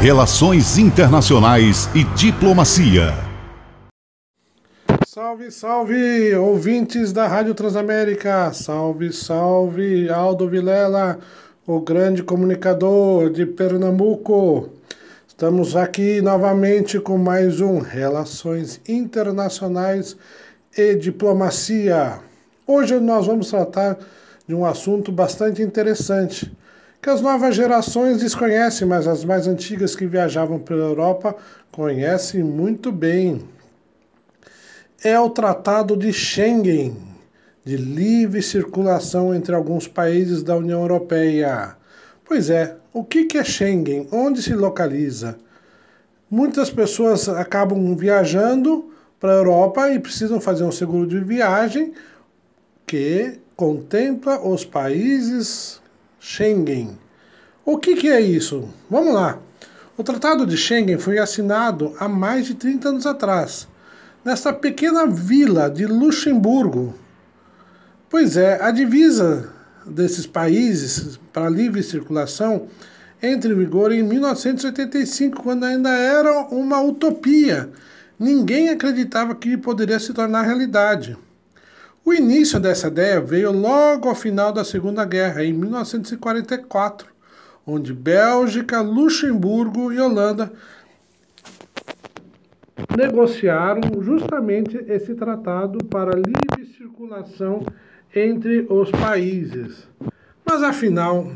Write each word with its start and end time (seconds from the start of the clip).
Relações 0.00 0.76
Internacionais 0.76 1.88
e 1.94 2.04
Diplomacia. 2.14 3.14
Salve, 5.06 5.50
salve, 5.50 6.34
ouvintes 6.36 7.12
da 7.14 7.26
Rádio 7.26 7.54
Transamérica. 7.54 8.52
Salve, 8.52 9.10
salve, 9.10 10.08
Aldo 10.10 10.48
Vilela, 10.48 11.18
o 11.66 11.80
grande 11.80 12.22
comunicador 12.22 13.30
de 13.30 13.46
Pernambuco. 13.46 14.68
Estamos 15.26 15.74
aqui 15.74 16.20
novamente 16.20 17.00
com 17.00 17.16
mais 17.16 17.62
um 17.62 17.78
Relações 17.78 18.78
Internacionais 18.86 20.14
e 20.76 20.94
Diplomacia. 20.94 22.20
Hoje 22.66 23.00
nós 23.00 23.26
vamos 23.26 23.48
tratar 23.48 23.98
de 24.46 24.54
um 24.54 24.64
assunto 24.64 25.10
bastante 25.10 25.62
interessante 25.62 26.54
que 27.06 27.10
as 27.10 27.20
novas 27.20 27.54
gerações 27.54 28.18
desconhecem, 28.18 28.84
mas 28.84 29.06
as 29.06 29.24
mais 29.24 29.46
antigas 29.46 29.94
que 29.94 30.08
viajavam 30.08 30.58
pela 30.58 30.82
Europa 30.82 31.36
conhecem 31.70 32.42
muito 32.42 32.90
bem. 32.90 33.48
É 35.04 35.16
o 35.20 35.30
Tratado 35.30 35.96
de 35.96 36.12
Schengen, 36.12 36.96
de 37.64 37.76
livre 37.76 38.42
circulação 38.42 39.32
entre 39.32 39.54
alguns 39.54 39.86
países 39.86 40.42
da 40.42 40.56
União 40.56 40.80
Europeia. 40.80 41.76
Pois 42.24 42.50
é, 42.50 42.74
o 42.92 43.04
que 43.04 43.38
é 43.38 43.44
Schengen? 43.44 44.08
Onde 44.10 44.42
se 44.42 44.52
localiza? 44.52 45.38
Muitas 46.28 46.70
pessoas 46.70 47.28
acabam 47.28 47.94
viajando 47.94 48.90
para 49.20 49.30
a 49.30 49.36
Europa 49.36 49.92
e 49.92 50.00
precisam 50.00 50.40
fazer 50.40 50.64
um 50.64 50.72
seguro 50.72 51.06
de 51.06 51.20
viagem 51.20 51.92
que 52.84 53.38
contempla 53.54 54.40
os 54.44 54.64
países 54.64 55.80
Schengen. 56.28 56.98
O 57.64 57.78
que, 57.78 57.94
que 57.94 58.08
é 58.08 58.20
isso? 58.20 58.68
Vamos 58.90 59.14
lá. 59.14 59.38
O 59.96 60.02
Tratado 60.02 60.44
de 60.44 60.56
Schengen 60.56 60.98
foi 60.98 61.18
assinado 61.18 61.94
há 62.00 62.08
mais 62.08 62.46
de 62.46 62.54
30 62.54 62.88
anos 62.88 63.06
atrás, 63.06 63.68
nesta 64.24 64.52
pequena 64.52 65.06
vila 65.06 65.70
de 65.70 65.86
Luxemburgo. 65.86 66.92
Pois 68.10 68.36
é, 68.36 68.60
a 68.60 68.72
divisa 68.72 69.52
desses 69.86 70.26
países 70.26 71.16
para 71.32 71.48
livre 71.48 71.80
circulação 71.80 72.66
entra 73.22 73.52
em 73.52 73.56
vigor 73.56 73.92
em 73.92 74.02
1985, 74.02 75.44
quando 75.44 75.62
ainda 75.62 75.90
era 75.90 76.40
uma 76.48 76.82
utopia. 76.82 77.70
Ninguém 78.18 78.68
acreditava 78.68 79.32
que 79.32 79.56
poderia 79.56 80.00
se 80.00 80.12
tornar 80.12 80.42
realidade. 80.42 81.16
O 82.06 82.14
início 82.14 82.60
dessa 82.60 82.86
ideia 82.86 83.20
veio 83.20 83.50
logo 83.50 84.08
ao 84.08 84.14
final 84.14 84.52
da 84.52 84.62
Segunda 84.62 85.04
Guerra, 85.04 85.42
em 85.42 85.52
1944, 85.52 87.08
onde 87.66 87.92
Bélgica, 87.92 88.80
Luxemburgo 88.80 89.92
e 89.92 89.98
Holanda 89.98 90.52
negociaram 92.96 94.00
justamente 94.00 94.76
esse 94.86 95.16
tratado 95.16 95.84
para 95.86 96.14
livre 96.14 96.72
circulação 96.78 97.66
entre 98.14 98.64
os 98.70 98.88
países. 98.92 99.88
Mas 100.44 100.62
afinal, 100.62 101.32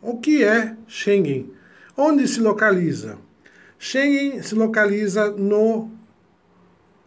o 0.00 0.16
que 0.16 0.42
é 0.42 0.74
Schengen? 0.86 1.52
Onde 1.94 2.26
se 2.26 2.40
localiza? 2.40 3.18
Schengen 3.78 4.42
se 4.42 4.54
localiza 4.54 5.30
no 5.30 5.90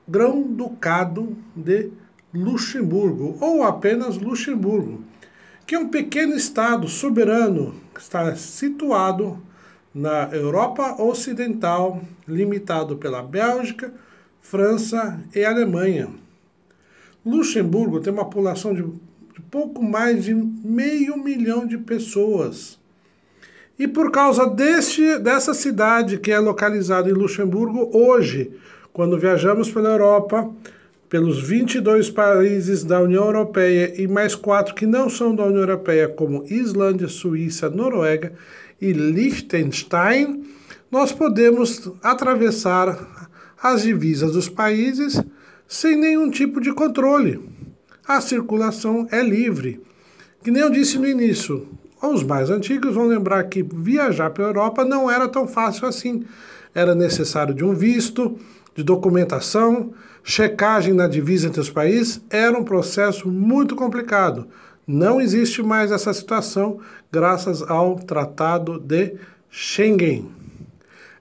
Grão-Ducado 0.08 1.36
de 1.56 1.92
Luxemburgo, 2.34 3.38
ou 3.42 3.64
apenas 3.64 4.18
Luxemburgo, 4.18 5.04
que 5.66 5.76
é 5.76 5.80
um 5.80 5.90
pequeno 5.90 6.36
estado 6.36 6.88
soberano 6.88 7.76
que 7.94 8.02
está 8.02 8.36
situado 8.36 9.42
na 9.94 10.30
Europa 10.32 11.02
Ocidental, 11.02 12.02
limitado 12.28 12.98
pela 12.98 13.24
Bélgica, 13.24 13.92
França 14.42 15.20
e 15.34 15.44
Alemanha. 15.44 16.10
Luxemburgo 17.26 18.00
tem 18.00 18.14
uma 18.14 18.26
população 18.26 18.74
de, 18.74 18.84
pouco 19.50 19.84
mais 19.84 20.26
de 20.26 20.34
meio 20.34 21.18
milhão 21.18 21.66
de 21.66 21.78
pessoas. 21.78 22.80
E 23.78 23.88
por 23.88 24.12
causa 24.12 24.46
deste, 24.46 25.18
dessa 25.20 25.54
cidade 25.54 26.18
que 26.18 26.32
é 26.32 26.40
localizada 26.40 27.10
em 27.10 27.14
Luxemburgo, 27.14 27.90
hoje, 27.94 28.52
quando 28.92 29.18
viajamos 29.18 29.72
pela 29.72 29.90
Europa, 29.90 30.50
pelos 31.10 31.42
22 31.42 32.12
países 32.12 32.84
da 32.84 33.02
União 33.02 33.26
Europeia 33.26 34.00
e 34.00 34.08
mais 34.08 34.36
quatro 34.36 34.76
que 34.76 34.86
não 34.86 35.10
são 35.10 35.34
da 35.34 35.44
União 35.44 35.62
Europeia, 35.62 36.08
como 36.08 36.46
Islândia, 36.46 37.08
Suíça, 37.08 37.68
Noruega 37.70 38.34
e 38.80 38.94
Liechtenstein, 38.94 40.44
nós 40.92 41.12
podemos 41.12 41.92
atravessar 42.04 43.28
as 43.62 43.82
divisas 43.82 44.34
dos 44.34 44.48
países 44.48 45.22
sem 45.68 45.96
nenhum 45.96 46.30
tipo 46.30 46.62
de 46.62 46.72
controle. 46.74 47.40
A 48.08 48.22
circulação 48.22 49.08
é 49.12 49.22
livre. 49.22 49.82
Que 50.44 50.52
nem 50.52 50.62
eu 50.62 50.70
disse 50.70 50.98
no 50.98 51.08
início, 51.08 51.68
os 52.02 52.24
mais 52.24 52.50
antigos 52.50 52.94
vão 52.94 53.08
lembrar 53.08 53.44
que 53.46 53.62
viajar 53.62 54.30
pela 54.30 54.50
Europa 54.50 54.86
não 54.86 55.10
era 55.10 55.28
tão 55.28 55.48
fácil 55.48 55.88
assim. 55.88 56.24
Era 56.74 56.96
necessário 56.96 57.54
de 57.54 57.64
um 57.64 57.74
visto, 57.74 58.38
de 58.80 58.84
documentação, 58.84 59.92
checagem 60.24 60.94
na 60.94 61.06
divisa 61.06 61.48
entre 61.48 61.60
os 61.60 61.70
países 61.70 62.22
era 62.30 62.58
um 62.58 62.64
processo 62.64 63.28
muito 63.28 63.76
complicado. 63.76 64.48
Não 64.88 65.20
existe 65.20 65.62
mais 65.62 65.92
essa 65.92 66.14
situação 66.14 66.80
graças 67.12 67.62
ao 67.62 67.98
Tratado 67.98 68.80
de 68.80 69.16
Schengen. 69.52 70.32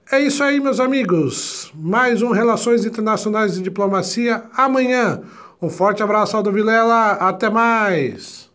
É 0.09 0.21
isso 0.21 0.41
aí, 0.41 0.61
meus 0.61 0.79
amigos. 0.79 1.69
Mais 1.75 2.21
um 2.21 2.31
Relações 2.31 2.85
Internacionais 2.85 3.57
e 3.57 3.61
Diplomacia 3.61 4.43
amanhã. 4.55 5.21
Um 5.61 5.69
forte 5.69 6.01
abraço, 6.01 6.37
Aldo 6.37 6.53
Vilela. 6.53 7.11
Até 7.11 7.49
mais. 7.49 8.48